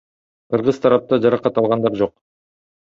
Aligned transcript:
Кыргыз 0.53 0.81
тарапта 0.87 1.21
жаракат 1.27 1.63
алгандар 1.65 2.03
жок. 2.05 2.19